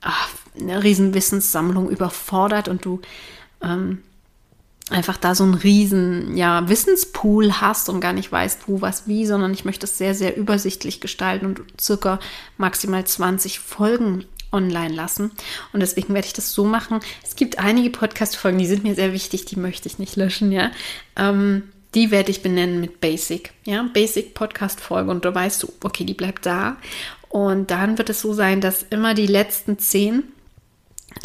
[0.00, 3.00] ach, eine riesen Wissenssammlung überfordert und du
[3.62, 3.98] ähm,
[4.90, 9.24] einfach da so einen riesen ja, Wissenspool hast und gar nicht weißt, wo, was, wie,
[9.26, 12.18] sondern ich möchte es sehr, sehr übersichtlich gestalten und circa
[12.58, 15.30] maximal 20 Folgen online lassen.
[15.72, 17.00] Und deswegen werde ich das so machen.
[17.22, 20.70] Es gibt einige Podcast-Folgen, die sind mir sehr wichtig, die möchte ich nicht löschen, ja.
[21.16, 25.10] Ähm, die werde ich benennen mit Basic, ja, Basic Podcast-Folge.
[25.10, 26.76] Und da weißt du, okay, die bleibt da.
[27.28, 30.24] Und dann wird es so sein, dass immer die letzten zehn,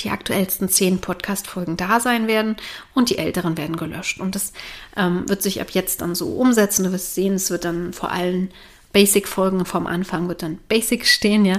[0.04, 2.56] die aktuellsten zehn Podcast-Folgen da sein werden
[2.94, 4.20] und die älteren werden gelöscht.
[4.20, 4.54] Und das
[4.98, 6.86] ähm, wird sich ab jetzt dann so umsetzen.
[6.86, 8.50] Du wirst sehen, es wird dann vor allem
[8.96, 11.58] Basic-Folgen vom Anfang wird dann Basic stehen, ja.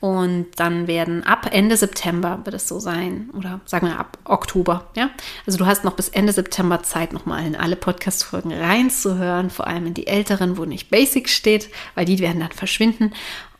[0.00, 4.88] Und dann werden ab Ende September wird es so sein, oder sagen wir ab Oktober,
[4.96, 5.10] ja.
[5.46, 9.86] Also du hast noch bis Ende September Zeit, nochmal in alle Podcast-Folgen reinzuhören, vor allem
[9.86, 13.12] in die älteren, wo nicht Basic steht, weil die werden dann verschwinden.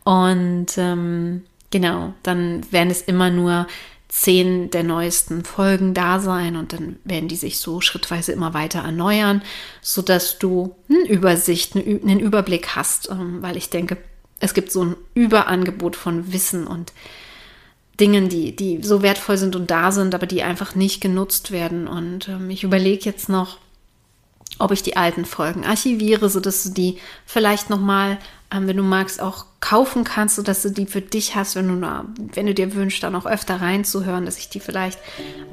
[0.05, 3.67] Und ähm, genau, dann werden es immer nur
[4.09, 8.81] zehn der neuesten Folgen da sein und dann werden die sich so schrittweise immer weiter
[8.81, 9.43] erneuern,
[9.83, 13.99] sodass du eine Übersicht, einen Überblick hast, ähm, weil ich denke,
[14.41, 16.93] es gibt so ein Überangebot von Wissen und
[18.01, 21.87] Dingen, die, die so wertvoll sind und da sind, aber die einfach nicht genutzt werden.
[21.87, 23.59] Und ähm, ich überlege jetzt noch,
[24.59, 28.19] ob ich die alten Folgen archiviere, sodass du die vielleicht nochmal,
[28.51, 32.05] ähm, wenn du magst, auch kaufen kannst, sodass du die für dich hast, wenn du,
[32.33, 34.99] wenn du dir wünschst, da noch öfter reinzuhören, dass ich die vielleicht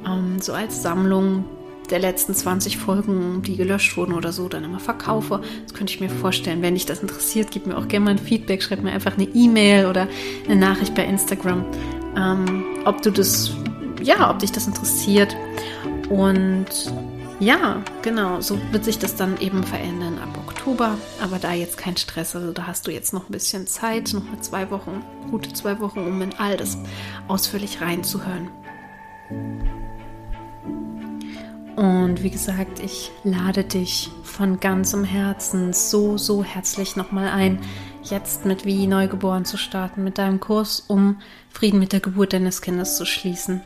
[0.06, 1.44] ähm, so als Sammlung
[1.90, 5.40] der letzten 20 Folgen, die gelöscht wurden oder so, dann immer verkaufe.
[5.62, 6.62] Das könnte ich mir vorstellen.
[6.62, 9.24] Wenn dich das interessiert, gib mir auch gerne mal ein Feedback, schreib mir einfach eine
[9.24, 10.08] E-Mail oder
[10.46, 11.64] eine Nachricht bei Instagram,
[12.16, 13.52] ähm, ob du das,
[14.02, 15.36] ja, ob dich das interessiert.
[16.08, 16.66] Und
[17.40, 20.98] ja, genau, so wird sich das dann eben verändern ab Oktober.
[21.22, 24.24] Aber da jetzt kein Stress, also da hast du jetzt noch ein bisschen Zeit, noch
[24.24, 26.78] mal zwei Wochen, gute zwei Wochen, um in all das
[27.28, 28.48] ausführlich reinzuhören.
[31.78, 37.60] Und wie gesagt, ich lade dich von ganzem Herzen so, so herzlich nochmal ein,
[38.02, 41.20] jetzt mit Wie Neugeboren zu starten, mit deinem Kurs, um
[41.50, 43.60] Frieden mit der Geburt deines Kindes zu schließen.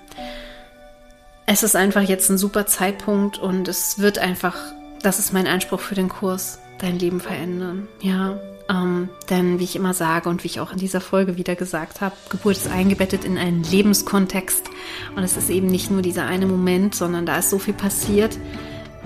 [1.47, 4.59] Es ist einfach jetzt ein super Zeitpunkt und es wird einfach,
[5.01, 7.89] das ist mein Anspruch für den Kurs, dein Leben verändern.
[8.03, 8.39] Ja,
[8.69, 12.01] ähm, denn wie ich immer sage und wie ich auch in dieser Folge wieder gesagt
[12.01, 14.69] habe, Geburt ist eingebettet in einen Lebenskontext
[15.17, 18.39] und es ist eben nicht nur dieser eine Moment, sondern da ist so viel passiert,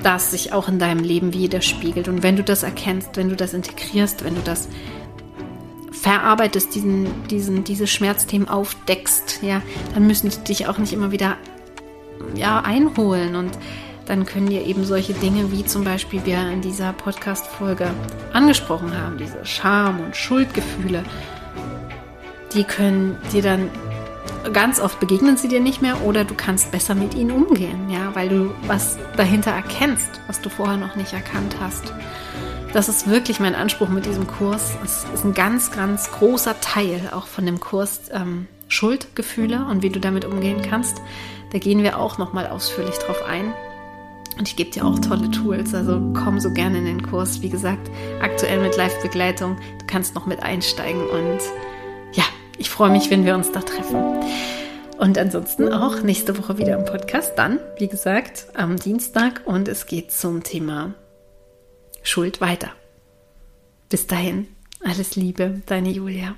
[0.02, 2.08] das sich auch in deinem Leben widerspiegelt.
[2.08, 4.68] Und wenn du das erkennst, wenn du das integrierst, wenn du das
[5.90, 9.62] verarbeitest, diesen, diesen, diese Schmerzthemen aufdeckst, ja,
[9.94, 11.36] dann müssen die dich auch nicht immer wieder
[12.34, 13.50] ja, einholen und
[14.06, 17.90] dann können dir eben solche Dinge wie zum Beispiel wir in dieser Podcast-Folge
[18.32, 21.04] angesprochen haben, diese Scham- und Schuldgefühle,
[22.54, 23.70] die können dir dann
[24.52, 28.14] ganz oft begegnen sie dir nicht mehr oder du kannst besser mit ihnen umgehen, ja,
[28.14, 31.92] weil du was dahinter erkennst, was du vorher noch nicht erkannt hast.
[32.72, 34.74] Das ist wirklich mein Anspruch mit diesem Kurs.
[34.84, 39.90] Es ist ein ganz, ganz großer Teil auch von dem Kurs ähm, Schuldgefühle und wie
[39.90, 41.00] du damit umgehen kannst.
[41.52, 43.52] Da gehen wir auch noch mal ausführlich drauf ein.
[44.38, 47.40] Und ich gebe dir auch tolle Tools, also komm so gerne in den Kurs.
[47.40, 49.56] Wie gesagt, aktuell mit Live-Begleitung.
[49.78, 51.40] Du kannst noch mit einsteigen und
[52.12, 52.24] ja,
[52.58, 53.96] ich freue mich, wenn wir uns da treffen.
[54.98, 57.32] Und ansonsten auch nächste Woche wieder im Podcast.
[57.36, 60.94] Dann, wie gesagt, am Dienstag und es geht zum Thema
[62.02, 62.70] Schuld weiter.
[63.88, 64.48] Bis dahin,
[64.82, 66.34] alles Liebe, deine Julia.